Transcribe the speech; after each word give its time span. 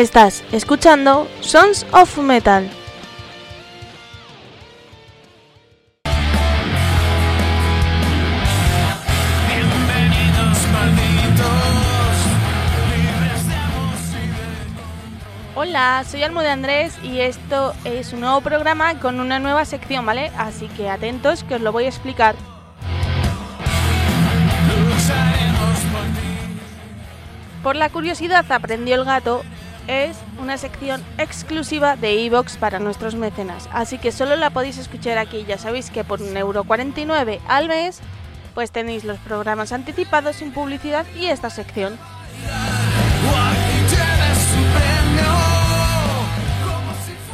Estás 0.00 0.42
escuchando 0.50 1.28
Sons 1.42 1.84
of 1.92 2.16
Metal. 2.16 2.66
Hola, 15.54 16.02
soy 16.08 16.22
Almo 16.22 16.40
de 16.40 16.48
Andrés 16.48 16.98
y 17.02 17.20
esto 17.20 17.74
es 17.84 18.14
un 18.14 18.20
nuevo 18.20 18.40
programa 18.40 18.98
con 18.98 19.20
una 19.20 19.38
nueva 19.38 19.66
sección, 19.66 20.06
¿vale? 20.06 20.32
Así 20.38 20.68
que 20.68 20.88
atentos 20.88 21.44
que 21.44 21.56
os 21.56 21.60
lo 21.60 21.72
voy 21.72 21.84
a 21.84 21.88
explicar. 21.88 22.36
Por 27.62 27.76
la 27.76 27.90
curiosidad 27.90 28.50
aprendió 28.50 28.94
el 28.94 29.04
gato 29.04 29.42
es 29.86 30.16
una 30.38 30.58
sección 30.58 31.02
exclusiva 31.18 31.96
de 31.96 32.24
Evox 32.24 32.56
para 32.56 32.78
nuestros 32.78 33.14
mecenas, 33.14 33.68
así 33.72 33.98
que 33.98 34.12
solo 34.12 34.36
la 34.36 34.50
podéis 34.50 34.78
escuchar 34.78 35.18
aquí. 35.18 35.44
Ya 35.46 35.58
sabéis 35.58 35.90
que 35.90 36.04
por 36.04 36.22
un 36.22 36.36
euro 36.36 36.64
49 36.64 37.40
al 37.48 37.68
mes, 37.68 38.00
pues 38.54 38.70
tenéis 38.70 39.04
los 39.04 39.18
programas 39.18 39.72
anticipados 39.72 40.36
sin 40.36 40.52
publicidad 40.52 41.06
y 41.16 41.26
esta 41.26 41.50
sección. 41.50 41.98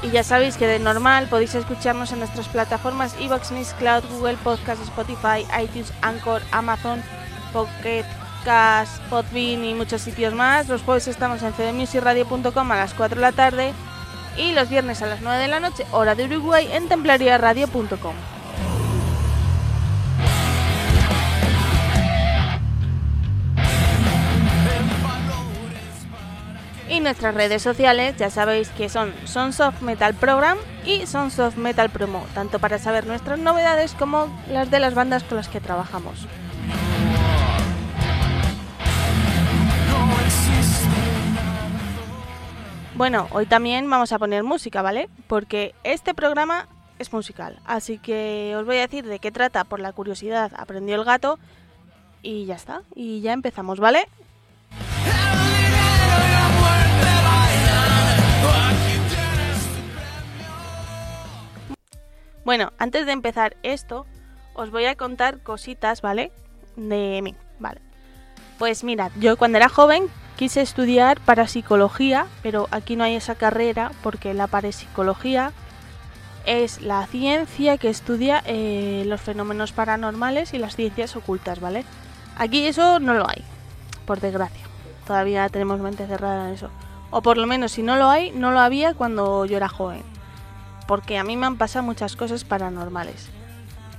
Y 0.02 0.10
ya 0.10 0.22
sabéis 0.22 0.56
que 0.56 0.66
de 0.66 0.78
normal 0.78 1.26
podéis 1.28 1.54
escucharnos 1.54 2.12
en 2.12 2.20
nuestras 2.20 2.48
plataformas 2.48 3.16
Evox, 3.20 3.52
Cloud, 3.78 4.04
Google 4.10 4.36
Podcast, 4.44 4.82
Spotify, 4.82 5.44
iTunes, 5.62 5.92
Anchor, 6.02 6.42
Amazon, 6.52 7.02
Pocket 7.52 8.04
Cast, 8.46 9.02
Podbean 9.10 9.64
y 9.64 9.74
muchos 9.74 10.02
sitios 10.02 10.32
más. 10.32 10.68
Los 10.68 10.82
jueves 10.82 11.08
estamos 11.08 11.42
en 11.42 11.52
cdmusicradio.com 11.52 12.72
a 12.72 12.76
las 12.76 12.94
4 12.94 13.16
de 13.16 13.20
la 13.20 13.32
tarde 13.32 13.72
y 14.38 14.52
los 14.52 14.68
viernes 14.68 15.02
a 15.02 15.06
las 15.06 15.20
9 15.20 15.42
de 15.42 15.48
la 15.48 15.58
noche, 15.58 15.84
hora 15.90 16.14
de 16.14 16.26
Uruguay, 16.26 16.68
en 16.70 16.88
templariaradio.com. 16.88 18.14
Y 26.88 27.00
nuestras 27.00 27.34
redes 27.34 27.62
sociales 27.62 28.14
ya 28.16 28.30
sabéis 28.30 28.68
que 28.68 28.88
son 28.88 29.12
Sons 29.24 29.58
of 29.58 29.82
Metal 29.82 30.14
Program 30.14 30.56
y 30.84 31.04
Sons 31.08 31.40
of 31.40 31.56
Metal 31.56 31.90
Promo, 31.90 32.24
tanto 32.32 32.60
para 32.60 32.78
saber 32.78 33.08
nuestras 33.08 33.40
novedades 33.40 33.94
como 33.94 34.28
las 34.48 34.70
de 34.70 34.78
las 34.78 34.94
bandas 34.94 35.24
con 35.24 35.36
las 35.36 35.48
que 35.48 35.60
trabajamos. 35.60 36.28
Bueno, 42.96 43.28
hoy 43.32 43.44
también 43.44 43.90
vamos 43.90 44.10
a 44.12 44.18
poner 44.18 44.42
música, 44.42 44.80
¿vale? 44.80 45.10
Porque 45.26 45.74
este 45.84 46.14
programa 46.14 46.66
es 46.98 47.12
musical, 47.12 47.60
así 47.66 47.98
que 47.98 48.54
os 48.56 48.64
voy 48.64 48.78
a 48.78 48.86
decir 48.86 49.04
de 49.04 49.18
qué 49.18 49.30
trata 49.30 49.64
por 49.64 49.80
la 49.80 49.92
curiosidad. 49.92 50.50
Aprendió 50.56 50.94
el 50.94 51.04
gato 51.04 51.38
y 52.22 52.46
ya 52.46 52.54
está, 52.54 52.80
y 52.94 53.20
ya 53.20 53.34
empezamos, 53.34 53.80
¿vale? 53.80 54.08
Bueno, 62.46 62.72
antes 62.78 63.04
de 63.04 63.12
empezar 63.12 63.58
esto, 63.62 64.06
os 64.54 64.70
voy 64.70 64.86
a 64.86 64.94
contar 64.94 65.42
cositas, 65.42 66.00
¿vale? 66.00 66.32
De 66.76 67.20
mí, 67.22 67.34
¿vale? 67.58 67.82
Pues 68.58 68.84
mirad, 68.84 69.12
yo 69.20 69.36
cuando 69.36 69.58
era 69.58 69.68
joven 69.68 70.08
quise 70.36 70.60
estudiar 70.60 71.20
parapsicología, 71.20 72.26
pero 72.42 72.68
aquí 72.70 72.94
no 72.96 73.04
hay 73.04 73.14
esa 73.16 73.34
carrera 73.34 73.90
porque 74.02 74.34
la 74.34 74.46
parapsicología 74.46 75.52
es 76.44 76.80
la 76.80 77.06
ciencia 77.06 77.76
que 77.78 77.88
estudia 77.88 78.42
eh, 78.46 79.02
los 79.06 79.20
fenómenos 79.20 79.72
paranormales 79.72 80.54
y 80.54 80.58
las 80.58 80.76
ciencias 80.76 81.16
ocultas, 81.16 81.60
¿vale? 81.60 81.84
Aquí 82.36 82.66
eso 82.66 83.00
no 83.00 83.14
lo 83.14 83.28
hay, 83.28 83.42
por 84.06 84.20
desgracia. 84.20 84.64
Todavía 85.06 85.48
tenemos 85.48 85.80
mente 85.80 86.06
cerrada 86.06 86.48
en 86.48 86.54
eso. 86.54 86.70
O 87.10 87.22
por 87.22 87.36
lo 87.36 87.46
menos 87.46 87.72
si 87.72 87.82
no 87.82 87.96
lo 87.96 88.08
hay, 88.08 88.30
no 88.32 88.50
lo 88.50 88.60
había 88.60 88.94
cuando 88.94 89.44
yo 89.46 89.56
era 89.56 89.68
joven. 89.68 90.02
Porque 90.86 91.18
a 91.18 91.24
mí 91.24 91.36
me 91.36 91.46
han 91.46 91.56
pasado 91.56 91.84
muchas 91.84 92.14
cosas 92.14 92.44
paranormales. 92.44 93.28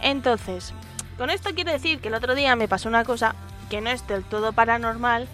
Entonces, 0.01 0.73
con 1.17 1.29
esto 1.29 1.49
quiero 1.55 1.71
decir 1.71 1.99
que 1.99 2.09
el 2.09 2.13
otro 2.13 2.35
día 2.35 2.55
me 2.55 2.67
pasó 2.67 2.87
una 2.87 3.03
cosa 3.03 3.35
que 3.69 3.81
no 3.81 3.89
es 3.89 4.07
del 4.07 4.23
todo 4.23 4.53
paranormal, 4.53 5.27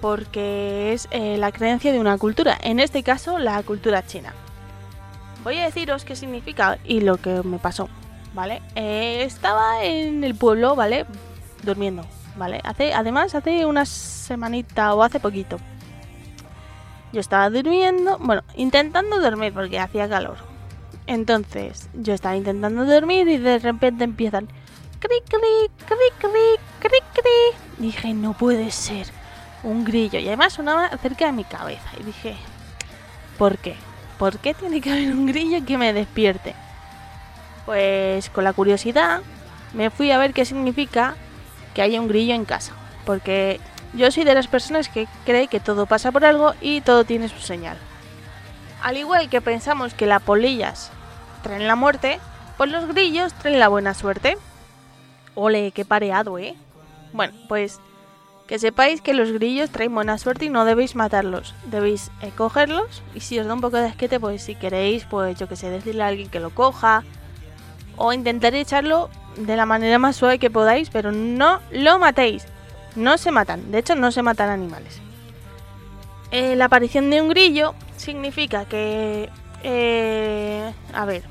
porque 0.00 0.92
es 0.92 1.08
eh, 1.10 1.36
la 1.38 1.52
creencia 1.52 1.92
de 1.92 2.00
una 2.00 2.18
cultura, 2.18 2.58
en 2.62 2.80
este 2.80 3.02
caso 3.02 3.38
la 3.38 3.62
cultura 3.62 4.06
china. 4.06 4.34
Voy 5.42 5.58
a 5.58 5.64
deciros 5.64 6.04
qué 6.04 6.16
significa 6.16 6.78
y 6.84 7.00
lo 7.00 7.16
que 7.18 7.42
me 7.42 7.58
pasó, 7.58 7.88
¿vale? 8.32 8.62
Eh, 8.74 9.22
estaba 9.24 9.84
en 9.84 10.24
el 10.24 10.34
pueblo, 10.34 10.74
¿vale? 10.74 11.06
Durmiendo, 11.62 12.04
¿vale? 12.36 12.60
Hace, 12.64 12.94
además, 12.94 13.34
hace 13.34 13.66
una 13.66 13.84
semanita 13.84 14.94
o 14.94 15.02
hace 15.02 15.20
poquito. 15.20 15.58
Yo 17.12 17.20
estaba 17.20 17.48
durmiendo, 17.50 18.18
bueno, 18.18 18.42
intentando 18.56 19.20
dormir 19.20 19.52
porque 19.52 19.78
hacía 19.78 20.08
calor. 20.08 20.36
Entonces, 21.06 21.88
yo 21.94 22.14
estaba 22.14 22.36
intentando 22.36 22.84
dormir 22.84 23.28
y 23.28 23.36
de 23.36 23.58
repente 23.58 24.04
empiezan... 24.04 24.48
Cri, 24.98 25.20
cri, 25.28 25.70
cri, 25.86 25.96
cri, 26.18 26.58
cri, 26.80 26.98
cri. 27.12 27.58
Dije, 27.78 28.14
no 28.14 28.32
puede 28.32 28.70
ser 28.70 29.06
un 29.64 29.84
grillo 29.84 30.18
y 30.18 30.28
además 30.28 30.52
sonaba 30.52 30.88
cerca 30.98 31.26
de 31.26 31.32
mi 31.32 31.44
cabeza 31.44 31.88
y 31.98 32.04
dije, 32.04 32.36
¿por 33.38 33.58
qué? 33.58 33.74
¿Por 34.18 34.38
qué 34.38 34.54
tiene 34.54 34.80
que 34.80 34.92
haber 34.92 35.12
un 35.12 35.26
grillo 35.26 35.64
que 35.66 35.78
me 35.78 35.92
despierte? 35.92 36.54
Pues 37.66 38.30
con 38.30 38.44
la 38.44 38.52
curiosidad 38.52 39.22
me 39.72 39.90
fui 39.90 40.10
a 40.10 40.18
ver 40.18 40.32
qué 40.32 40.44
significa 40.44 41.16
que 41.74 41.82
haya 41.82 42.00
un 42.00 42.08
grillo 42.08 42.34
en 42.34 42.44
casa, 42.44 42.72
porque 43.04 43.58
yo 43.94 44.10
soy 44.10 44.24
de 44.24 44.34
las 44.34 44.46
personas 44.46 44.88
que 44.88 45.08
cree 45.24 45.48
que 45.48 45.60
todo 45.60 45.86
pasa 45.86 46.12
por 46.12 46.24
algo 46.24 46.54
y 46.60 46.80
todo 46.82 47.04
tiene 47.04 47.28
su 47.28 47.40
señal. 47.40 47.76
Al 48.82 48.96
igual 48.96 49.28
que 49.28 49.40
pensamos 49.40 49.94
que 49.94 50.06
las 50.06 50.22
polillas 50.22 50.92
traen 51.42 51.66
la 51.66 51.74
muerte, 51.74 52.20
pues 52.56 52.70
los 52.70 52.86
grillos 52.86 53.32
traen 53.32 53.58
la 53.58 53.68
buena 53.68 53.94
suerte. 53.94 54.36
Ole, 55.34 55.72
qué 55.72 55.84
pareado, 55.84 56.38
¿eh? 56.38 56.54
Bueno, 57.12 57.32
pues 57.48 57.80
que 58.46 58.58
sepáis 58.58 59.00
que 59.00 59.14
los 59.14 59.32
grillos 59.32 59.70
traen 59.70 59.94
buena 59.94 60.18
suerte 60.18 60.44
y 60.44 60.50
no 60.50 60.64
debéis 60.64 60.94
matarlos. 60.94 61.54
Debéis 61.66 62.10
cogerlos 62.36 63.02
y 63.14 63.20
si 63.20 63.38
os 63.38 63.46
da 63.46 63.54
un 63.54 63.60
poco 63.60 63.78
de 63.78 63.86
asquete, 63.86 64.20
pues 64.20 64.42
si 64.42 64.54
queréis, 64.54 65.04
pues 65.04 65.38
yo 65.38 65.48
que 65.48 65.56
sé, 65.56 65.70
decirle 65.70 66.02
a 66.02 66.08
alguien 66.08 66.28
que 66.28 66.40
lo 66.40 66.50
coja. 66.50 67.04
O 67.96 68.12
intentar 68.12 68.54
echarlo 68.54 69.08
de 69.36 69.56
la 69.56 69.66
manera 69.66 69.98
más 69.98 70.16
suave 70.16 70.38
que 70.38 70.50
podáis, 70.50 70.90
pero 70.90 71.12
no 71.12 71.60
lo 71.70 71.98
matéis. 71.98 72.44
No 72.96 73.18
se 73.18 73.30
matan, 73.30 73.70
de 73.70 73.78
hecho 73.78 73.94
no 73.94 74.12
se 74.12 74.22
matan 74.22 74.50
animales. 74.50 75.00
Eh, 76.30 76.56
la 76.56 76.66
aparición 76.66 77.10
de 77.10 77.22
un 77.22 77.28
grillo 77.28 77.74
significa 77.96 78.64
que... 78.66 79.30
Eh, 79.62 80.72
a 80.92 81.04
ver, 81.06 81.22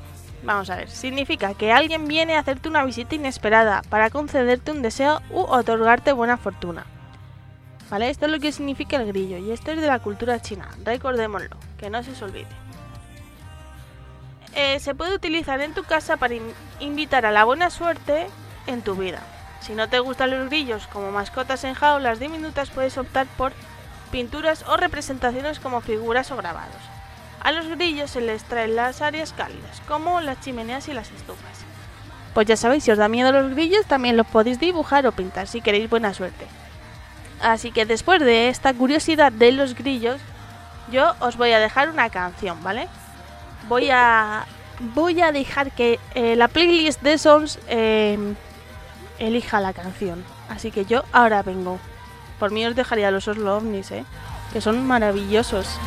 vamos 0.42 0.68
a 0.70 0.76
ver. 0.76 0.90
Significa 0.90 1.54
que 1.54 1.70
alguien 1.70 2.08
viene 2.08 2.34
a 2.34 2.40
hacerte 2.40 2.68
una 2.68 2.84
visita 2.84 3.14
inesperada 3.14 3.82
para 3.88 4.10
concederte 4.10 4.72
un 4.72 4.82
deseo 4.82 5.20
u 5.30 5.40
otorgarte 5.40 6.12
buena 6.12 6.36
fortuna. 6.36 6.86
Esto 7.90 8.26
es 8.26 8.32
lo 8.32 8.40
que 8.40 8.52
significa 8.52 8.96
el 8.96 9.06
grillo 9.06 9.38
y 9.38 9.52
esto 9.52 9.70
es 9.70 9.80
de 9.80 9.86
la 9.86 10.00
cultura 10.00 10.40
china, 10.40 10.68
recordémoslo, 10.84 11.56
que 11.78 11.90
no 11.90 12.02
se 12.02 12.10
os 12.10 12.22
olvide. 12.22 12.46
Eh, 14.54 14.78
se 14.80 14.94
puede 14.94 15.14
utilizar 15.14 15.60
en 15.60 15.74
tu 15.74 15.84
casa 15.84 16.16
para 16.16 16.34
invitar 16.80 17.24
a 17.26 17.32
la 17.32 17.44
buena 17.44 17.70
suerte 17.70 18.26
en 18.66 18.82
tu 18.82 18.94
vida. 18.94 19.20
Si 19.60 19.74
no 19.74 19.88
te 19.88 20.00
gustan 20.00 20.30
los 20.30 20.48
grillos 20.48 20.86
como 20.88 21.10
mascotas 21.10 21.64
en 21.64 21.74
jaulas 21.74 22.18
diminutas, 22.18 22.70
puedes 22.70 22.98
optar 22.98 23.26
por 23.36 23.52
pinturas 24.10 24.64
o 24.68 24.76
representaciones 24.76 25.58
como 25.58 25.80
figuras 25.80 26.30
o 26.30 26.36
grabados. 26.36 26.82
A 27.40 27.52
los 27.52 27.68
grillos 27.68 28.10
se 28.10 28.20
les 28.20 28.44
traen 28.44 28.76
las 28.76 29.02
áreas 29.02 29.32
cálidas, 29.32 29.82
como 29.86 30.20
las 30.20 30.40
chimeneas 30.40 30.88
y 30.88 30.94
las 30.94 31.10
estufas. 31.10 31.64
Pues 32.32 32.46
ya 32.46 32.56
sabéis, 32.56 32.84
si 32.84 32.90
os 32.90 32.98
da 32.98 33.08
miedo 33.08 33.32
los 33.32 33.50
grillos, 33.50 33.86
también 33.86 34.16
los 34.16 34.26
podéis 34.26 34.58
dibujar 34.58 35.06
o 35.06 35.12
pintar 35.12 35.46
si 35.46 35.60
queréis 35.60 35.88
buena 35.88 36.14
suerte. 36.14 36.46
Así 37.44 37.72
que 37.72 37.84
después 37.84 38.20
de 38.20 38.48
esta 38.48 38.72
curiosidad 38.72 39.30
de 39.30 39.52
los 39.52 39.74
grillos, 39.74 40.18
yo 40.90 41.14
os 41.20 41.36
voy 41.36 41.52
a 41.52 41.58
dejar 41.58 41.90
una 41.90 42.08
canción, 42.08 42.62
¿vale? 42.62 42.88
Voy 43.68 43.90
a 43.90 44.46
voy 44.94 45.20
a 45.20 45.30
dejar 45.30 45.70
que 45.70 46.00
eh, 46.14 46.36
la 46.36 46.48
playlist 46.48 47.02
de 47.02 47.18
Sons 47.18 47.58
em, 47.68 48.34
elija 49.18 49.60
la 49.60 49.74
canción. 49.74 50.24
Así 50.48 50.70
que 50.70 50.86
yo 50.86 51.04
ahora 51.12 51.42
vengo. 51.42 51.78
Por 52.38 52.50
mí 52.50 52.64
os 52.64 52.74
dejaría 52.74 53.10
los 53.10 53.28
Oslo 53.28 53.58
OVNIs, 53.58 53.90
¿eh? 53.90 54.04
Que 54.54 54.62
son 54.62 54.86
maravillosos. 54.86 55.78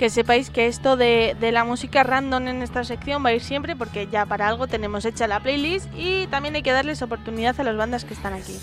Que 0.00 0.08
sepáis 0.08 0.48
que 0.48 0.66
esto 0.66 0.96
de, 0.96 1.36
la 1.52 1.62
música 1.62 2.02
random 2.02 2.48
en 2.48 2.62
esta 2.62 2.84
sección 2.84 3.22
va 3.22 3.28
a 3.28 3.32
ir 3.34 3.42
siempre 3.42 3.76
porque 3.76 4.08
ya 4.10 4.24
para 4.24 4.48
algo 4.48 4.66
tenemos 4.66 5.04
hecha 5.04 5.26
la 5.26 5.40
playlist 5.40 5.90
y 5.94 6.26
también 6.28 6.54
hay 6.54 6.62
que 6.62 6.72
darles 6.72 7.02
oportunidad 7.02 7.60
a 7.60 7.64
las 7.64 7.76
bandas 7.76 8.06
que 8.06 8.14
están 8.14 8.32
aquí. 8.32 8.58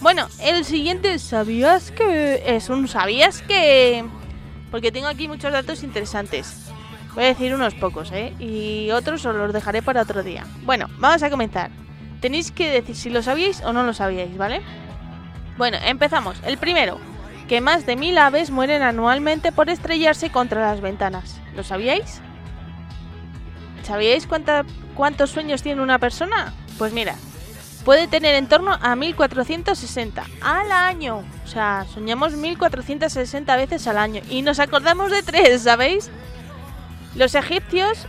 Bueno, 0.00 0.26
el 0.40 0.64
siguiente, 0.64 1.18
¿sabías 1.18 1.90
que 1.90 2.42
es 2.46 2.70
un 2.70 2.88
sabías 2.88 3.42
que? 3.42 4.06
Porque 4.70 4.90
tengo 4.90 5.06
aquí 5.06 5.28
muchos 5.28 5.52
datos 5.52 5.82
interesantes. 5.82 6.70
Voy 7.14 7.24
a 7.24 7.26
decir 7.26 7.54
unos 7.54 7.74
pocos, 7.74 8.10
¿eh? 8.10 8.32
Y 8.38 8.90
otros 8.90 9.26
os 9.26 9.36
los 9.36 9.52
dejaré 9.52 9.82
para 9.82 10.00
otro 10.00 10.22
día. 10.22 10.46
Bueno, 10.62 10.88
vamos 10.96 11.22
a 11.22 11.28
comenzar. 11.28 11.70
Tenéis 12.22 12.50
que 12.50 12.70
decir 12.70 12.96
si 12.96 13.10
lo 13.10 13.22
sabíais 13.22 13.60
o 13.64 13.74
no 13.74 13.82
lo 13.82 13.92
sabíais, 13.92 14.34
¿vale? 14.38 14.62
Bueno, 15.58 15.76
empezamos. 15.84 16.40
El 16.46 16.56
primero 16.56 16.98
que 17.48 17.60
más 17.60 17.86
de 17.86 17.96
mil 17.96 18.16
aves 18.18 18.50
mueren 18.50 18.82
anualmente 18.82 19.52
por 19.52 19.68
estrellarse 19.68 20.30
contra 20.30 20.62
las 20.62 20.80
ventanas. 20.80 21.40
¿Lo 21.54 21.62
sabíais? 21.62 22.20
¿Sabíais 23.82 24.26
cuántos 24.94 25.30
sueños 25.30 25.62
tiene 25.62 25.82
una 25.82 25.98
persona? 25.98 26.54
Pues 26.78 26.92
mira, 26.92 27.16
puede 27.84 28.08
tener 28.08 28.34
en 28.34 28.48
torno 28.48 28.78
a 28.80 28.96
1460 28.96 30.24
al 30.40 30.72
año. 30.72 31.22
O 31.44 31.46
sea, 31.46 31.86
soñamos 31.92 32.32
1460 32.32 33.56
veces 33.56 33.86
al 33.86 33.98
año. 33.98 34.22
Y 34.30 34.42
nos 34.42 34.58
acordamos 34.58 35.10
de 35.10 35.22
tres, 35.22 35.62
¿sabéis? 35.62 36.10
Los 37.14 37.34
egipcios 37.34 38.06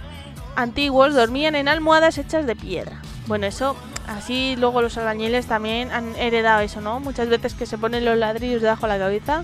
antiguos 0.56 1.14
dormían 1.14 1.56
en 1.56 1.68
almohadas 1.68 2.18
hechas 2.18 2.46
de 2.46 2.56
piedra. 2.56 3.02
Bueno, 3.28 3.46
eso 3.48 3.76
Así 4.08 4.56
luego 4.58 4.82
los 4.82 4.98
albañiles 4.98 5.48
también 5.48 5.92
han 5.92 6.16
heredado 6.16 6.62
eso, 6.62 6.82
¿no? 6.82 7.00
Muchas 7.00 7.28
veces 7.28 7.54
que 7.54 7.66
se 7.66 7.78
ponen 7.78 8.06
los 8.06 8.18
ladrillos 8.18 8.62
debajo 8.62 8.88
de 8.88 8.94
la 8.94 9.00
cabeza. 9.00 9.44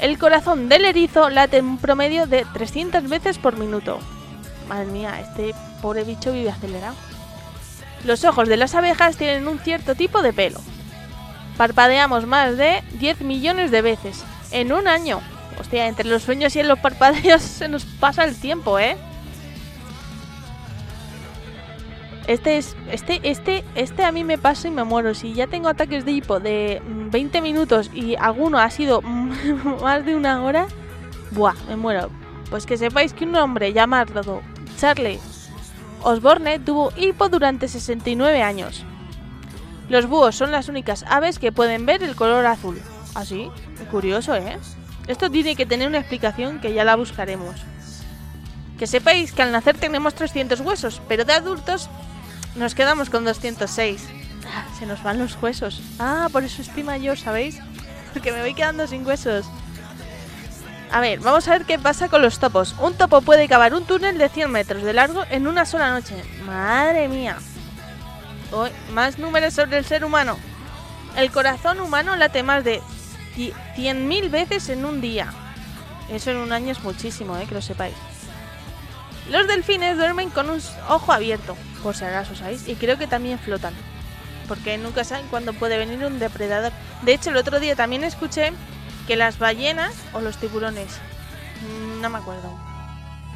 El 0.00 0.18
corazón 0.18 0.68
del 0.68 0.84
erizo 0.84 1.30
late 1.30 1.58
en 1.58 1.66
un 1.66 1.78
promedio 1.78 2.26
de 2.26 2.44
300 2.52 3.08
veces 3.08 3.38
por 3.38 3.56
minuto. 3.56 3.98
Madre 4.68 4.86
mía, 4.86 5.20
este 5.20 5.54
pobre 5.80 6.04
bicho 6.04 6.32
vive 6.32 6.50
acelerado. 6.50 6.94
Los 8.04 8.24
ojos 8.24 8.48
de 8.48 8.56
las 8.56 8.74
abejas 8.74 9.16
tienen 9.16 9.46
un 9.46 9.58
cierto 9.58 9.94
tipo 9.94 10.22
de 10.22 10.32
pelo. 10.32 10.60
Parpadeamos 11.56 12.26
más 12.26 12.56
de 12.56 12.82
10 12.98 13.20
millones 13.20 13.70
de 13.70 13.82
veces 13.82 14.24
en 14.50 14.72
un 14.72 14.88
año. 14.88 15.20
Hostia, 15.60 15.86
entre 15.86 16.08
los 16.08 16.22
sueños 16.22 16.56
y 16.56 16.62
los 16.62 16.78
parpadeos 16.78 17.42
se 17.58 17.68
nos 17.68 17.84
pasa 17.84 18.24
el 18.24 18.36
tiempo, 18.36 18.78
¿eh? 18.78 18.96
Este 22.26 22.56
es. 22.56 22.76
Este, 22.90 23.20
este, 23.24 23.64
este 23.74 24.04
a 24.04 24.12
mí 24.12 24.24
me 24.24 24.38
pasa 24.38 24.68
y 24.68 24.70
me 24.70 24.84
muero. 24.84 25.14
Si 25.14 25.34
ya 25.34 25.46
tengo 25.46 25.68
ataques 25.68 26.04
de 26.04 26.12
hipo 26.12 26.40
de 26.40 26.82
20 26.86 27.40
minutos 27.40 27.90
y 27.92 28.16
alguno 28.16 28.58
ha 28.58 28.70
sido 28.70 29.02
más 29.82 30.04
de 30.04 30.16
una 30.16 30.42
hora. 30.42 30.66
Buah, 31.30 31.54
me 31.68 31.76
muero. 31.76 32.10
Pues 32.50 32.66
que 32.66 32.76
sepáis 32.76 33.14
que 33.14 33.24
un 33.24 33.34
hombre 33.36 33.72
llamado 33.72 34.42
Charlie 34.78 35.18
Osborne 36.02 36.58
tuvo 36.58 36.92
hipo 36.96 37.28
durante 37.28 37.68
69 37.68 38.42
años. 38.42 38.84
Los 39.88 40.06
búhos 40.06 40.34
son 40.34 40.50
las 40.50 40.68
únicas 40.68 41.04
aves 41.08 41.38
que 41.38 41.52
pueden 41.52 41.86
ver 41.86 42.02
el 42.02 42.16
color 42.16 42.44
azul. 42.46 42.80
Así, 43.14 43.50
¿Ah, 43.80 43.90
curioso, 43.90 44.34
¿eh? 44.34 44.58
Esto 45.06 45.30
tiene 45.30 45.54
que 45.54 45.66
tener 45.66 45.88
una 45.88 45.98
explicación 45.98 46.60
que 46.60 46.72
ya 46.72 46.84
la 46.84 46.96
buscaremos. 46.96 47.56
Que 48.78 48.86
sepáis 48.86 49.32
que 49.32 49.42
al 49.42 49.52
nacer 49.52 49.76
tenemos 49.76 50.14
300 50.14 50.60
huesos, 50.60 51.02
pero 51.08 51.24
de 51.24 51.34
adultos 51.34 51.88
nos 52.54 52.74
quedamos 52.74 53.10
con 53.10 53.24
206. 53.24 54.04
Ah, 54.46 54.66
se 54.78 54.86
nos 54.86 55.02
van 55.02 55.18
los 55.18 55.40
huesos. 55.40 55.80
Ah, 55.98 56.28
por 56.30 56.44
eso 56.44 56.62
estoy 56.62 56.82
mayor, 56.82 57.18
¿sabéis? 57.18 57.58
Porque 58.12 58.32
me 58.32 58.40
voy 58.40 58.54
quedando 58.54 58.86
sin 58.86 59.06
huesos. 59.06 59.46
A 60.90 61.00
ver, 61.00 61.20
vamos 61.20 61.48
a 61.48 61.52
ver 61.52 61.64
qué 61.64 61.78
pasa 61.78 62.08
con 62.08 62.20
los 62.20 62.38
topos. 62.38 62.74
Un 62.78 62.94
topo 62.94 63.22
puede 63.22 63.48
cavar 63.48 63.72
un 63.72 63.84
túnel 63.84 64.18
de 64.18 64.28
100 64.28 64.50
metros 64.50 64.82
de 64.82 64.92
largo 64.92 65.24
en 65.30 65.46
una 65.46 65.64
sola 65.64 65.90
noche. 65.90 66.22
Madre 66.44 67.08
mía. 67.08 67.38
Hoy, 68.50 68.70
más 68.92 69.18
números 69.18 69.54
sobre 69.54 69.78
el 69.78 69.86
ser 69.86 70.04
humano. 70.04 70.36
El 71.16 71.30
corazón 71.30 71.80
humano 71.80 72.16
late 72.16 72.42
más 72.42 72.64
de 72.64 72.82
100.000 73.36 74.30
veces 74.30 74.68
en 74.68 74.84
un 74.84 75.00
día. 75.00 75.32
Eso 76.10 76.30
en 76.30 76.36
un 76.36 76.52
año 76.52 76.72
es 76.72 76.82
muchísimo, 76.82 77.38
eh, 77.38 77.46
que 77.48 77.54
lo 77.54 77.62
sepáis. 77.62 77.94
Los 79.30 79.46
delfines 79.46 79.96
duermen 79.96 80.28
con 80.28 80.50
un 80.50 80.60
ojo 80.88 81.12
abierto 81.12 81.56
por 81.82 81.94
si 81.94 82.04
acaso, 82.04 82.34
¿sabéis? 82.34 82.68
Y 82.68 82.76
creo 82.76 82.96
que 82.96 83.06
también 83.06 83.38
flotan, 83.38 83.74
porque 84.48 84.78
nunca 84.78 85.04
saben 85.04 85.26
cuándo 85.28 85.52
puede 85.52 85.78
venir 85.78 86.04
un 86.04 86.18
depredador. 86.18 86.72
De 87.02 87.12
hecho, 87.12 87.30
el 87.30 87.36
otro 87.36 87.60
día 87.60 87.76
también 87.76 88.04
escuché 88.04 88.52
que 89.06 89.16
las 89.16 89.38
ballenas 89.38 89.94
o 90.12 90.20
los 90.20 90.36
tiburones, 90.38 90.98
mm, 91.62 92.00
no 92.00 92.10
me 92.10 92.18
acuerdo, 92.18 92.50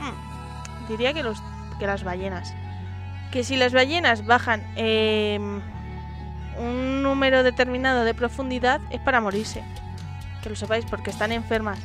mm, 0.01 0.89
diría 0.89 1.13
que, 1.13 1.23
los, 1.23 1.39
que 1.79 1.87
las 1.87 2.05
ballenas, 2.05 2.55
que 3.31 3.45
si 3.45 3.57
las 3.57 3.73
ballenas 3.73 4.25
bajan 4.25 4.63
em, 4.77 5.61
un 6.59 7.03
número 7.03 7.43
determinado 7.43 8.05
de 8.05 8.15
profundidad 8.15 8.81
es 8.91 9.01
para 9.01 9.21
morirse, 9.21 9.63
que 10.43 10.51
lo 10.51 10.57
sepáis 10.57 10.85
porque 10.87 11.11
están 11.11 11.33
enfermas. 11.33 11.79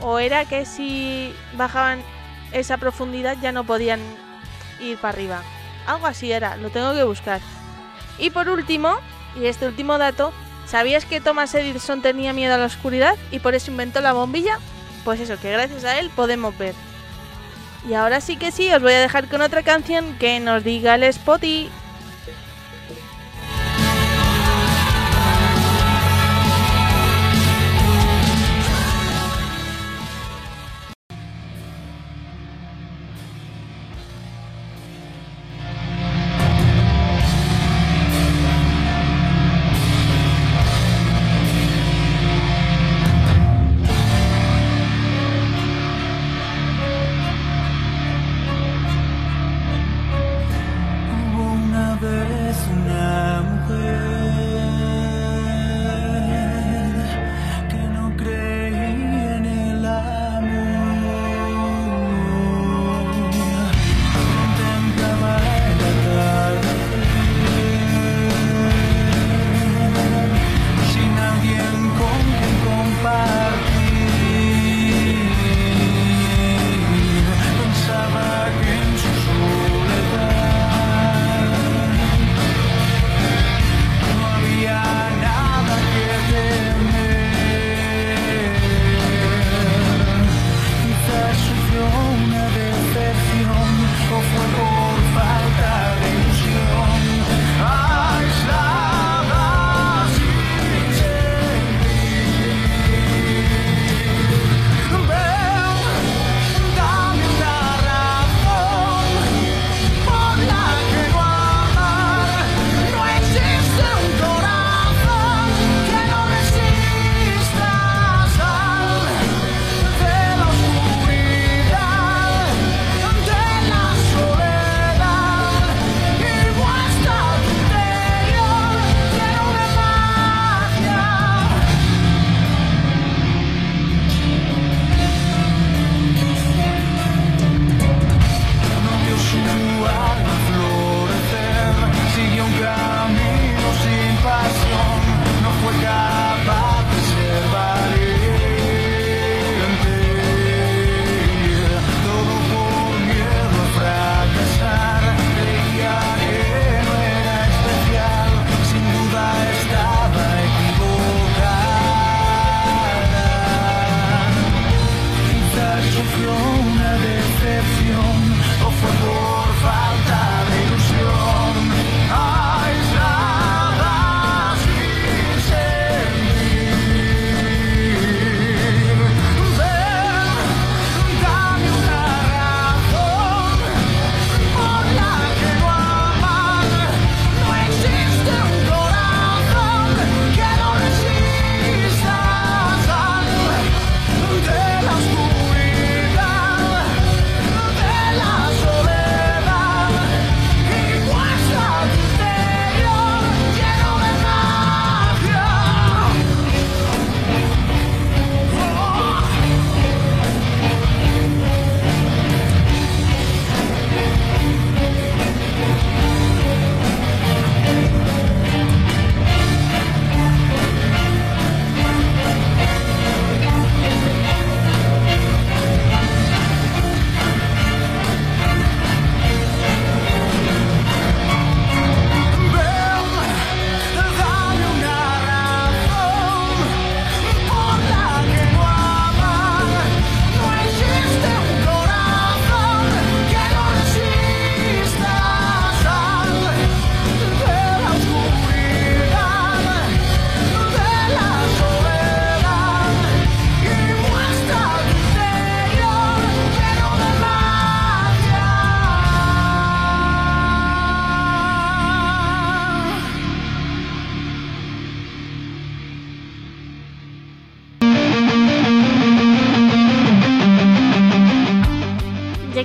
O 0.00 0.18
era 0.18 0.44
que 0.44 0.64
si 0.64 1.34
bajaban 1.56 2.00
esa 2.52 2.76
profundidad 2.76 3.36
ya 3.40 3.52
no 3.52 3.64
podían 3.64 4.00
ir 4.80 4.98
para 4.98 5.10
arriba. 5.10 5.42
Algo 5.86 6.06
así 6.06 6.32
era, 6.32 6.56
lo 6.56 6.70
tengo 6.70 6.94
que 6.94 7.02
buscar. 7.04 7.40
Y 8.18 8.30
por 8.30 8.48
último, 8.48 8.96
y 9.40 9.46
este 9.46 9.66
último 9.66 9.98
dato, 9.98 10.32
¿sabías 10.66 11.04
que 11.04 11.20
Thomas 11.20 11.54
Edison 11.54 12.02
tenía 12.02 12.32
miedo 12.32 12.54
a 12.54 12.58
la 12.58 12.66
oscuridad 12.66 13.16
y 13.30 13.38
por 13.38 13.54
eso 13.54 13.70
inventó 13.70 14.00
la 14.00 14.12
bombilla? 14.12 14.58
Pues 15.04 15.20
eso, 15.20 15.38
que 15.40 15.50
gracias 15.50 15.84
a 15.84 15.98
él 15.98 16.10
podemos 16.14 16.56
ver. 16.56 16.74
Y 17.88 17.94
ahora 17.94 18.20
sí 18.20 18.36
que 18.36 18.52
sí, 18.52 18.72
os 18.72 18.80
voy 18.80 18.92
a 18.92 19.00
dejar 19.00 19.28
con 19.28 19.42
otra 19.42 19.62
canción 19.62 20.16
que 20.18 20.38
nos 20.38 20.62
diga 20.62 20.94
el 20.94 21.12
Spotty. 21.12 21.68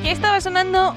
Estaba 0.08 0.40
sonando 0.40 0.96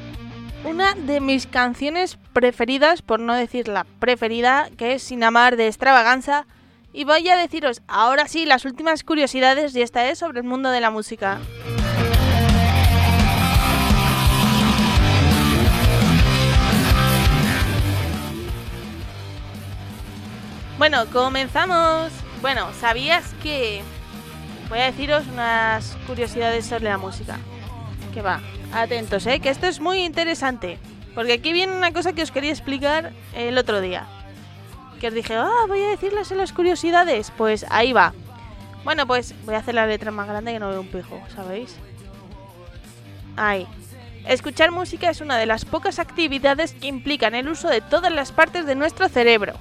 una 0.64 0.94
de 0.94 1.20
mis 1.20 1.48
canciones 1.48 2.16
preferidas, 2.32 3.02
por 3.02 3.18
no 3.18 3.34
decir 3.34 3.66
la 3.66 3.84
preferida, 3.98 4.70
que 4.78 4.94
es 4.94 5.02
Sin 5.02 5.24
Amar 5.24 5.56
de 5.56 5.66
Extravaganza. 5.66 6.46
Y 6.92 7.02
voy 7.02 7.28
a 7.28 7.36
deciros 7.36 7.82
ahora 7.88 8.28
sí 8.28 8.46
las 8.46 8.64
últimas 8.64 9.02
curiosidades 9.02 9.74
y 9.74 9.82
esta 9.82 10.08
es 10.08 10.20
sobre 10.20 10.38
el 10.38 10.46
mundo 10.46 10.70
de 10.70 10.80
la 10.80 10.90
música. 10.90 11.38
Bueno, 20.78 21.04
comenzamos. 21.12 22.12
Bueno, 22.40 22.68
¿sabías 22.80 23.34
que... 23.42 23.82
Voy 24.68 24.78
a 24.78 24.84
deciros 24.84 25.24
unas 25.26 25.96
curiosidades 26.06 26.64
sobre 26.64 26.84
la 26.84 26.96
música. 26.96 27.38
Que 28.14 28.22
va, 28.22 28.40
atentos, 28.72 29.26
¿eh? 29.26 29.40
Que 29.40 29.50
esto 29.50 29.66
es 29.66 29.80
muy 29.80 30.04
interesante. 30.04 30.78
Porque 31.14 31.34
aquí 31.34 31.52
viene 31.52 31.76
una 31.76 31.92
cosa 31.92 32.12
que 32.12 32.22
os 32.22 32.30
quería 32.30 32.50
explicar 32.50 33.12
el 33.34 33.58
otro 33.58 33.80
día. 33.80 34.06
Que 35.00 35.08
os 35.08 35.14
dije, 35.14 35.34
ah, 35.34 35.64
voy 35.66 35.82
a 35.82 35.88
decirles 35.88 36.30
en 36.30 36.38
las 36.38 36.52
curiosidades. 36.52 37.32
Pues 37.36 37.66
ahí 37.70 37.92
va. 37.92 38.12
Bueno, 38.84 39.06
pues 39.06 39.34
voy 39.44 39.54
a 39.54 39.58
hacer 39.58 39.74
la 39.74 39.86
letra 39.86 40.10
más 40.10 40.28
grande 40.28 40.52
que 40.52 40.58
no 40.58 40.70
veo 40.70 40.80
un 40.80 40.88
pijo, 40.88 41.20
¿sabéis? 41.34 41.76
Ahí. 43.36 43.66
Escuchar 44.26 44.70
música 44.70 45.10
es 45.10 45.20
una 45.20 45.38
de 45.38 45.46
las 45.46 45.64
pocas 45.64 45.98
actividades 45.98 46.72
que 46.72 46.88
implican 46.88 47.34
el 47.34 47.48
uso 47.48 47.68
de 47.68 47.80
todas 47.80 48.12
las 48.12 48.32
partes 48.32 48.66
de 48.66 48.74
nuestro 48.74 49.08
cerebro. 49.08 49.54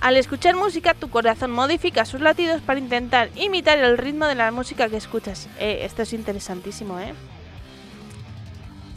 Al 0.00 0.16
escuchar 0.16 0.56
música, 0.56 0.94
tu 0.94 1.10
corazón 1.10 1.50
modifica 1.50 2.06
sus 2.06 2.22
latidos 2.22 2.62
para 2.62 2.78
intentar 2.78 3.28
imitar 3.36 3.78
el 3.78 3.98
ritmo 3.98 4.24
de 4.26 4.34
la 4.34 4.50
música 4.50 4.88
que 4.88 4.96
escuchas. 4.96 5.46
Eh, 5.58 5.80
esto 5.82 6.02
es 6.02 6.14
interesantísimo, 6.14 6.98
¿eh? 6.98 7.12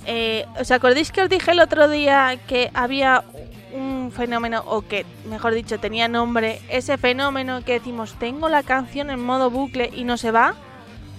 ¿eh? 0.05 0.45
¿Os 0.57 0.71
acordáis 0.71 1.11
que 1.11 1.21
os 1.21 1.29
dije 1.29 1.51
el 1.51 1.59
otro 1.59 1.89
día 1.89 2.39
que 2.47 2.71
había 2.73 3.25
un 3.73 4.13
fenómeno, 4.13 4.63
o 4.65 4.83
que, 4.83 5.05
mejor 5.25 5.53
dicho, 5.53 5.77
tenía 5.77 6.07
nombre, 6.07 6.61
ese 6.69 6.97
fenómeno 6.97 7.65
que 7.65 7.73
decimos, 7.73 8.15
tengo 8.17 8.47
la 8.47 8.63
canción 8.63 9.09
en 9.09 9.19
modo 9.19 9.49
bucle 9.49 9.89
y 9.93 10.05
no 10.05 10.15
se 10.15 10.31
va? 10.31 10.55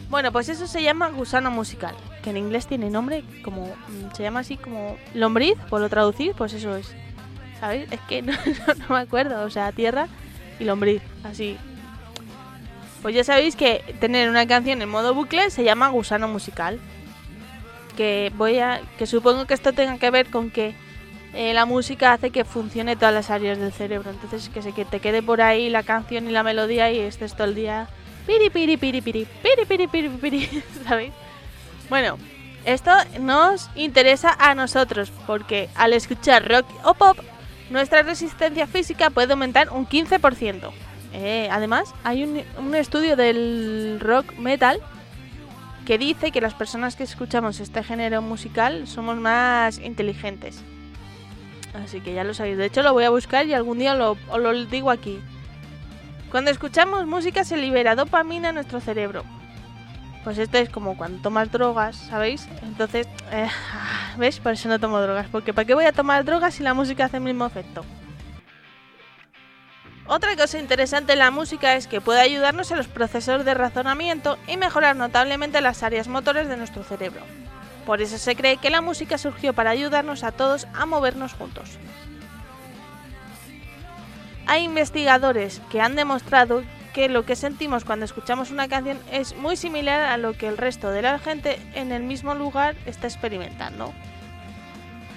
Bueno, 0.08 0.32
pues 0.32 0.48
eso 0.48 0.66
se 0.66 0.82
llama 0.82 1.10
gusano 1.10 1.50
musical, 1.50 1.94
que 2.22 2.30
en 2.30 2.38
inglés 2.38 2.66
tiene 2.66 2.88
nombre 2.88 3.22
como, 3.42 3.66
mm, 3.66 4.14
se 4.14 4.22
llama 4.22 4.40
así 4.40 4.56
como 4.56 4.96
lombriz, 5.12 5.58
por 5.68 5.82
lo 5.82 5.90
traducir, 5.90 6.32
pues 6.36 6.54
eso 6.54 6.74
es. 6.74 6.94
¿Sabéis? 7.60 7.86
Es 7.90 8.00
que 8.08 8.22
no, 8.22 8.34
me 8.88 8.98
acuerdo, 8.98 9.44
o 9.44 9.50
sea, 9.50 9.72
tierra 9.72 10.08
y 10.58 10.64
lombriz, 10.64 11.02
así. 11.24 11.56
Pues 13.02 13.14
ya 13.14 13.24
sabéis 13.24 13.54
que 13.54 13.96
tener 14.00 14.30
una 14.30 14.46
canción 14.46 14.80
en 14.80 14.88
modo 14.88 15.14
bucle 15.14 15.50
se 15.50 15.64
llama 15.64 15.88
gusano 15.88 16.26
musical. 16.28 16.80
Que 17.96 18.32
voy 18.36 18.58
a. 18.58 18.80
que 18.98 19.06
supongo 19.06 19.46
que 19.46 19.54
esto 19.54 19.72
tenga 19.72 19.98
que 19.98 20.10
ver 20.10 20.30
con 20.30 20.50
que 20.50 20.74
eh, 21.34 21.52
la 21.52 21.66
música 21.66 22.12
hace 22.12 22.30
que 22.30 22.44
funcione 22.44 22.96
todas 22.96 23.12
las 23.12 23.30
áreas 23.30 23.58
del 23.58 23.72
cerebro. 23.72 24.10
Entonces 24.10 24.48
que 24.48 24.62
se 24.62 24.72
que 24.72 24.84
te 24.84 25.00
quede 25.00 25.22
por 25.22 25.42
ahí 25.42 25.68
la 25.68 25.82
canción 25.82 26.28
y 26.28 26.32
la 26.32 26.42
melodía 26.42 26.90
y 26.90 26.98
estés 26.98 27.34
todo 27.34 27.46
el 27.48 27.54
día. 27.54 27.88
Piri 28.26 28.48
piri 28.48 28.76
piri 28.78 29.02
piri 29.02 29.26
piri 29.42 29.66
piri 29.66 29.86
piri 29.86 30.08
piri, 30.08 30.62
¿sabéis? 30.88 31.12
Bueno, 31.90 32.16
esto 32.64 32.90
nos 33.20 33.68
interesa 33.74 34.34
a 34.38 34.54
nosotros 34.54 35.12
porque 35.26 35.68
al 35.74 35.92
escuchar 35.92 36.48
rock 36.48 36.66
o 36.84 36.94
pop 36.94 37.18
nuestra 37.74 38.02
resistencia 38.02 38.68
física 38.68 39.10
puede 39.10 39.32
aumentar 39.32 39.70
un 39.70 39.86
15%. 39.86 40.70
Eh, 41.12 41.48
además, 41.50 41.92
hay 42.04 42.22
un, 42.22 42.74
estudio 42.74 43.16
del 43.16 43.98
rock 44.00 44.32
metal 44.38 44.78
que 45.84 45.98
dice 45.98 46.30
que 46.30 46.40
las 46.40 46.54
personas 46.54 46.94
que 46.94 47.02
escuchamos 47.02 47.58
este 47.58 47.82
género 47.82 48.22
musical 48.22 48.86
somos 48.86 49.16
más 49.16 49.78
inteligentes. 49.78 50.62
Así 51.74 52.00
que 52.00 52.14
ya 52.14 52.22
lo 52.22 52.32
sabéis. 52.32 52.58
De 52.58 52.66
hecho, 52.66 52.82
lo 52.82 52.92
voy 52.92 53.04
a 53.04 53.10
buscar 53.10 53.44
y 53.46 53.54
algún 53.54 53.80
día 53.80 53.96
lo, 53.96 54.16
lo 54.38 54.64
digo 54.66 54.92
aquí. 54.92 55.18
Cuando 56.30 56.52
escuchamos 56.52 57.06
música 57.06 57.42
se 57.42 57.56
libera 57.56 57.96
dopamina 57.96 58.50
en 58.50 58.54
nuestro 58.54 58.80
cerebro. 58.80 59.24
Pues 60.24 60.38
esto 60.38 60.56
es 60.56 60.70
como 60.70 60.96
cuando 60.96 61.20
tomas 61.20 61.52
drogas, 61.52 61.96
¿sabéis? 61.96 62.48
Entonces, 62.62 63.06
eh, 63.30 63.48
¿ves? 64.16 64.40
Por 64.40 64.52
eso 64.52 64.70
no 64.70 64.80
tomo 64.80 64.98
drogas. 65.00 65.26
Porque 65.30 65.52
¿para 65.52 65.66
qué 65.66 65.74
voy 65.74 65.84
a 65.84 65.92
tomar 65.92 66.24
drogas 66.24 66.54
si 66.54 66.62
la 66.62 66.72
música 66.72 67.04
hace 67.04 67.18
el 67.18 67.22
mismo 67.22 67.44
efecto? 67.44 67.84
Otra 70.06 70.34
cosa 70.36 70.58
interesante 70.58 71.12
en 71.12 71.18
la 71.18 71.30
música 71.30 71.76
es 71.76 71.86
que 71.86 72.00
puede 72.00 72.20
ayudarnos 72.20 72.70
en 72.70 72.78
los 72.78 72.88
procesos 72.88 73.44
de 73.44 73.54
razonamiento 73.54 74.38
y 74.46 74.56
mejorar 74.56 74.96
notablemente 74.96 75.60
las 75.60 75.82
áreas 75.82 76.08
motores 76.08 76.48
de 76.48 76.56
nuestro 76.56 76.82
cerebro. 76.82 77.22
Por 77.84 78.00
eso 78.00 78.16
se 78.16 78.34
cree 78.34 78.56
que 78.56 78.70
la 78.70 78.80
música 78.80 79.18
surgió 79.18 79.52
para 79.52 79.70
ayudarnos 79.70 80.24
a 80.24 80.32
todos 80.32 80.66
a 80.74 80.86
movernos 80.86 81.34
juntos. 81.34 81.78
Hay 84.46 84.64
investigadores 84.64 85.60
que 85.70 85.80
han 85.80 85.96
demostrado 85.96 86.62
que 86.94 87.08
lo 87.08 87.26
que 87.26 87.36
sentimos 87.36 87.84
cuando 87.84 88.06
escuchamos 88.06 88.52
una 88.52 88.68
canción 88.68 88.98
es 89.10 89.36
muy 89.36 89.56
similar 89.56 90.00
a 90.00 90.16
lo 90.16 90.32
que 90.32 90.46
el 90.46 90.56
resto 90.56 90.90
de 90.90 91.02
la 91.02 91.18
gente 91.18 91.58
en 91.74 91.90
el 91.92 92.04
mismo 92.04 92.34
lugar 92.34 92.76
está 92.86 93.08
experimentando. 93.08 93.92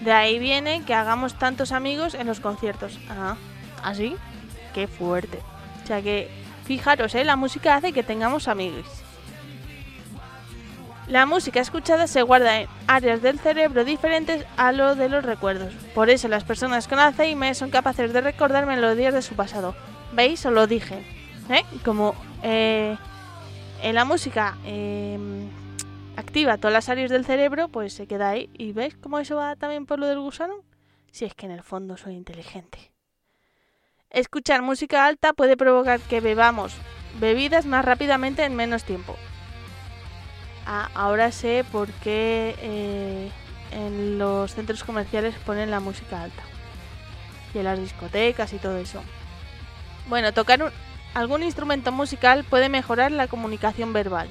De 0.02 0.12
ahí 0.12 0.40
viene 0.40 0.84
que 0.84 0.96
hagamos 0.96 1.36
tantos 1.36 1.72
amigos 1.72 2.16
en 2.16 2.28
los 2.28 2.40
conciertos. 2.40 3.00
Ah, 3.10 3.38
¿así? 3.84 4.16
Qué 4.74 4.88
fuerte. 4.88 5.40
O 5.84 5.88
sea 5.88 6.02
que, 6.02 6.30
fijaros, 6.66 7.14
¿eh? 7.14 7.24
la 7.24 7.36
música 7.36 7.76
hace 7.76 7.94
que 7.94 8.04
tengamos 8.04 8.48
amigos. 8.48 8.86
La 11.08 11.26
música 11.26 11.62
escuchada 11.62 12.08
se 12.08 12.24
guarda 12.24 12.62
en 12.62 12.68
áreas 12.88 13.22
del 13.22 13.40
cerebro 13.40 13.86
diferentes 13.86 14.46
a 14.58 14.72
lo 14.72 14.96
de 14.96 15.10
los 15.10 15.24
recuerdos. 15.24 15.74
Por 15.94 16.10
eso 16.10 16.28
las 16.28 16.44
personas 16.44 16.88
con 16.88 17.00
Alzheimer 17.00 17.56
son 17.56 17.70
capaces 17.70 18.12
de 18.14 18.22
recordar 18.22 18.66
melodías 18.66 19.14
de 19.14 19.22
su 19.22 19.36
pasado. 19.36 19.76
¿Veis? 20.12 20.46
Os 20.46 20.52
lo 20.52 20.68
dije. 20.68 21.17
¿Eh? 21.50 21.64
Como 21.84 22.16
eh, 22.44 22.98
en 23.82 23.96
la 23.96 24.06
música 24.06 24.58
em, 24.66 25.50
activa 26.16 26.58
todas 26.58 26.74
las 26.74 26.90
áreas 26.90 27.12
del 27.12 27.26
cerebro, 27.26 27.70
pues 27.70 27.94
se 27.94 28.08
queda 28.08 28.30
ahí. 28.30 28.50
¿Y 28.58 28.74
ves 28.74 28.96
cómo 28.96 29.20
eso 29.20 29.36
va 29.38 29.56
también 29.56 29.86
por 29.86 30.00
lo 30.00 30.08
del 30.08 30.20
gusano? 30.20 30.56
Si 31.12 31.26
es 31.26 31.34
que 31.34 31.46
en 31.46 31.52
el 31.52 31.64
fondo 31.64 31.98
soy 31.98 32.16
inteligente. 32.16 32.92
Escuchar 34.10 34.62
música 34.62 35.06
alta 35.06 35.34
puede 35.34 35.58
provocar 35.58 36.00
que 36.00 36.22
bebamos 36.22 36.76
bebidas 37.20 37.66
más 37.66 37.84
rápidamente 37.84 38.44
en 38.44 38.56
menos 38.56 38.84
tiempo. 38.84 39.16
Ah, 40.66 40.90
ahora 40.94 41.32
sé 41.32 41.66
por 41.72 41.90
qué 41.92 42.56
eh, 42.60 43.32
en 43.72 44.20
los 44.20 44.54
centros 44.54 44.84
comerciales 44.84 45.36
ponen 45.46 45.72
la 45.72 45.80
música 45.80 46.22
alta. 46.22 46.44
Y 47.54 47.60
en 47.60 47.64
las 47.64 47.80
discotecas 47.80 48.54
y 48.54 48.58
todo 48.58 48.78
eso. 48.78 49.02
Bueno, 50.10 50.34
tocar 50.34 50.62
un, 50.64 50.72
algún 51.18 51.42
instrumento 51.42 51.92
musical 51.92 52.44
puede 52.44 52.70
mejorar 52.70 53.12
la 53.12 53.28
comunicación 53.28 53.92
verbal. 53.92 54.30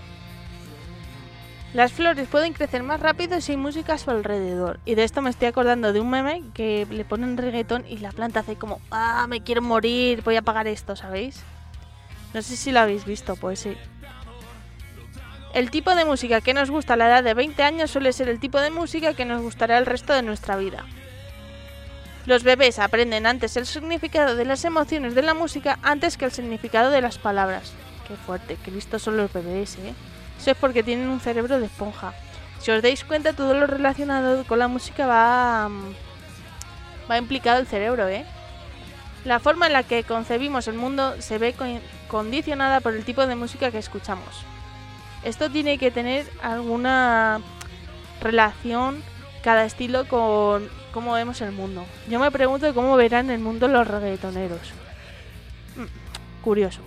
Las 1.74 1.92
flores 1.92 2.28
pueden 2.28 2.52
crecer 2.52 2.84
más 2.84 3.00
rápido 3.00 3.40
si 3.40 3.52
hay 3.52 3.58
música 3.58 3.94
a 3.94 3.98
su 3.98 4.10
alrededor. 4.12 4.78
Y 4.84 4.94
de 4.94 5.02
esto 5.02 5.20
me 5.20 5.30
estoy 5.30 5.48
acordando 5.48 5.92
de 5.92 5.98
un 5.98 6.08
meme 6.08 6.42
que 6.54 6.86
le 6.88 7.04
ponen 7.04 7.36
reggaetón 7.36 7.84
y 7.88 7.98
la 7.98 8.12
planta 8.12 8.40
hace 8.40 8.54
como, 8.54 8.80
ah, 8.92 9.26
me 9.28 9.42
quiero 9.42 9.62
morir, 9.62 10.22
voy 10.22 10.36
a 10.36 10.40
apagar 10.40 10.68
esto, 10.68 10.94
¿sabéis? 10.94 11.42
No 12.32 12.40
sé 12.40 12.56
si 12.56 12.70
lo 12.70 12.78
habéis 12.78 13.04
visto, 13.04 13.34
pues 13.34 13.58
sí. 13.58 13.76
El 15.54 15.72
tipo 15.72 15.92
de 15.96 16.04
música 16.04 16.40
que 16.40 16.54
nos 16.54 16.70
gusta 16.70 16.94
a 16.94 16.96
la 16.96 17.08
edad 17.08 17.24
de 17.24 17.34
20 17.34 17.64
años 17.64 17.90
suele 17.90 18.12
ser 18.12 18.28
el 18.28 18.38
tipo 18.38 18.60
de 18.60 18.70
música 18.70 19.14
que 19.14 19.24
nos 19.24 19.42
gustará 19.42 19.76
el 19.76 19.86
resto 19.86 20.12
de 20.12 20.22
nuestra 20.22 20.56
vida. 20.56 20.84
Los 22.26 22.42
bebés 22.42 22.80
aprenden 22.80 23.24
antes 23.24 23.56
el 23.56 23.66
significado 23.66 24.34
de 24.34 24.44
las 24.44 24.64
emociones 24.64 25.14
de 25.14 25.22
la 25.22 25.32
música 25.32 25.78
antes 25.82 26.16
que 26.16 26.24
el 26.24 26.32
significado 26.32 26.90
de 26.90 27.00
las 27.00 27.18
palabras. 27.18 27.72
Qué 28.08 28.16
fuerte, 28.16 28.58
qué 28.64 28.72
listos 28.72 29.02
son 29.02 29.16
los 29.16 29.32
bebés, 29.32 29.76
¿eh? 29.76 29.94
Eso 30.36 30.50
es 30.50 30.56
porque 30.56 30.82
tienen 30.82 31.08
un 31.08 31.20
cerebro 31.20 31.60
de 31.60 31.66
esponja. 31.66 32.12
Si 32.58 32.72
os 32.72 32.82
dais 32.82 33.04
cuenta, 33.04 33.32
todo 33.32 33.54
lo 33.54 33.68
relacionado 33.68 34.44
con 34.44 34.58
la 34.58 34.66
música 34.66 35.06
va, 35.06 35.68
mm, 35.68 35.94
va 37.08 37.18
implicado 37.18 37.60
el 37.60 37.68
cerebro, 37.68 38.08
¿eh? 38.08 38.24
La 39.24 39.38
forma 39.38 39.68
en 39.68 39.72
la 39.72 39.84
que 39.84 40.02
concebimos 40.02 40.66
el 40.66 40.74
mundo 40.74 41.20
se 41.20 41.38
ve 41.38 41.54
condicionada 42.08 42.80
por 42.80 42.94
el 42.94 43.04
tipo 43.04 43.24
de 43.26 43.36
música 43.36 43.70
que 43.70 43.78
escuchamos. 43.78 44.44
Esto 45.22 45.48
tiene 45.48 45.78
que 45.78 45.92
tener 45.92 46.26
alguna 46.42 47.40
relación 48.20 49.02
cada 49.42 49.64
estilo 49.64 50.08
con 50.08 50.68
cómo 50.96 51.12
vemos 51.12 51.42
el 51.42 51.52
mundo. 51.52 51.84
Yo 52.08 52.18
me 52.18 52.30
pregunto 52.30 52.72
cómo 52.72 52.96
verán 52.96 53.28
el 53.28 53.38
mundo 53.38 53.68
los 53.68 53.86
reggaetoneros. 53.86 54.72
Mm, 55.76 56.42
curioso. 56.42 56.80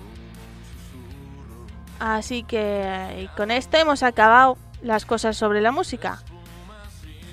Así 1.99 2.41
que 2.41 3.29
con 3.37 3.51
esto 3.51 3.77
hemos 3.77 4.01
acabado 4.01 4.57
las 4.81 5.05
cosas 5.05 5.37
sobre 5.37 5.61
la 5.61 5.71
música. 5.71 6.23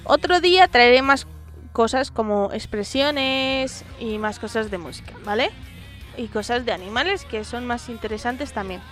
Otro 0.05 0.43
día 0.43 0.69
traeré 0.69 1.01
más 1.01 1.27
cosas 1.73 2.11
como 2.11 2.53
expresiones 2.53 3.83
y 3.99 4.19
más 4.19 4.39
cosas 4.39 4.71
de 4.71 4.77
música, 4.77 5.15
¿vale? 5.25 5.53
Y 6.19 6.27
cosas 6.27 6.67
de 6.67 6.73
animales 6.73 7.25
que 7.25 7.45
son 7.45 7.67
más 7.67 7.89
interesantes 7.89 8.53
también. 8.53 8.83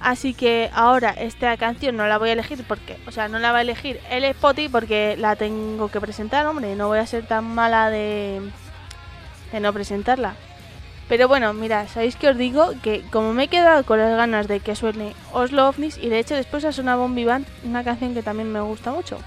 Así 0.00 0.32
que 0.32 0.70
ahora 0.72 1.10
esta 1.10 1.54
canción 1.58 1.96
no 1.96 2.06
la 2.06 2.16
voy 2.16 2.30
a 2.30 2.32
elegir 2.32 2.64
porque, 2.66 2.96
o 3.06 3.10
sea, 3.10 3.28
no 3.28 3.38
la 3.38 3.52
va 3.52 3.58
a 3.58 3.62
elegir 3.62 4.00
el 4.10 4.24
Spotify 4.24 4.68
porque 4.70 5.14
la 5.18 5.36
tengo 5.36 5.88
que 5.88 6.00
presentar, 6.00 6.46
hombre, 6.46 6.74
no 6.74 6.88
voy 6.88 6.98
a 6.98 7.06
ser 7.06 7.26
tan 7.26 7.44
mala 7.44 7.90
de, 7.90 8.40
no 9.60 9.72
presentarla. 9.74 10.36
Pero 11.06 11.28
bueno, 11.28 11.52
mira, 11.52 11.86
¿sabéis 11.88 12.16
que 12.16 12.28
os 12.28 12.38
digo? 12.38 12.72
Que 12.82 13.02
como 13.10 13.34
me 13.34 13.44
he 13.44 13.48
quedado 13.48 13.84
con 13.84 13.98
las 13.98 14.16
ganas 14.16 14.48
de 14.48 14.60
que 14.60 14.74
suene 14.74 15.14
Oslo 15.32 15.68
OVNIs 15.68 15.98
y 15.98 16.08
de 16.08 16.20
hecho 16.20 16.34
después 16.34 16.64
ha 16.64 16.72
sonado 16.72 17.00
Bon 17.00 17.14
Vivant, 17.14 17.46
una 17.64 17.84
canción 17.84 18.14
que 18.14 18.22
también 18.22 18.50
me 18.50 18.60
gusta 18.60 18.92
mucho. 18.92 19.18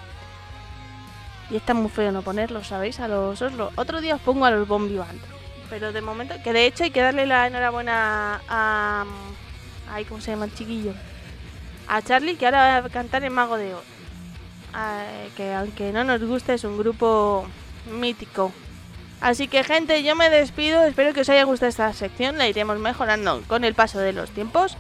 Y 1.52 1.58
está 1.58 1.74
muy 1.74 1.90
feo 1.90 2.12
no 2.12 2.22
ponerlo, 2.24 2.64
¿sabéis? 2.64 3.00
A 3.00 3.08
los 3.08 3.42
Oslo. 3.42 3.72
Otro 3.76 4.02
día 4.02 4.16
os 4.16 4.22
pongo 4.22 4.46
a 4.46 4.52
los 4.52 4.68
Bon 4.68 4.88
Vivant. 4.88 5.22
Pero 5.70 5.92
de 5.92 6.02
momento, 6.02 6.36
que 6.44 6.54
de 6.54 6.66
hecho 6.66 6.86
hay 6.86 6.92
que 6.92 7.02
darle 7.02 7.28
la 7.28 7.48
enhorabuena 7.48 8.42
a... 8.48 9.06
Ay, 9.94 10.06
¿cómo 10.06 10.22
se 10.22 10.32
llama 10.32 10.46
el 10.46 10.56
chiquillo? 10.56 10.94
A 11.88 12.02
Charlie, 12.02 12.36
que 12.36 12.48
ahora 12.48 12.82
va 12.82 12.88
a 12.88 12.90
cantar 12.90 13.24
en 13.24 13.32
Mago 13.32 13.58
de 13.58 13.76
Oz. 13.76 13.84
que 15.38 15.54
aunque 15.54 15.92
no 15.92 16.04
nos 16.04 16.24
guste, 16.24 16.56
es 16.56 16.64
un 16.64 16.80
grupo 16.80 17.46
mítico. 17.92 18.52
Así 19.22 19.48
que 19.48 19.64
gente, 19.64 20.02
yo 20.02 20.16
me 20.16 20.32
despido. 20.32 20.84
Espero 20.84 21.14
que 21.14 21.22
os 21.22 21.30
haya 21.30 21.44
gustado 21.44 21.70
esta 21.70 21.94
sección. 21.94 22.40
La 22.40 22.48
iremos 22.48 22.80
mejorando 22.80 23.44
con 23.48 23.64
el 23.64 23.76
paso 23.76 24.00
de 24.00 24.14
los 24.14 24.32
tiempos. 24.32 24.78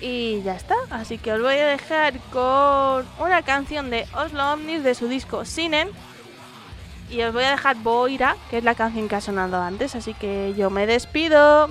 Y 0.00 0.40
ya 0.42 0.54
está. 0.54 0.76
Así 0.88 1.18
que 1.18 1.32
os 1.34 1.42
voy 1.42 1.56
a 1.56 1.66
dejar 1.66 2.18
con 2.32 3.06
una 3.18 3.42
canción 3.42 3.90
de 3.90 4.06
Oslo 4.14 4.54
Omnis 4.54 4.82
de 4.82 4.94
su 4.94 5.06
disco 5.06 5.44
Sinen. 5.44 5.90
Y 7.10 7.20
os 7.20 7.34
voy 7.34 7.44
a 7.44 7.50
dejar 7.50 7.76
Boira, 7.76 8.36
que 8.48 8.56
es 8.56 8.64
la 8.64 8.74
canción 8.74 9.06
que 9.06 9.16
ha 9.16 9.20
sonado 9.20 9.60
antes. 9.60 9.94
Así 9.94 10.14
que 10.14 10.54
yo 10.56 10.70
me 10.70 10.86
despido. 10.86 11.68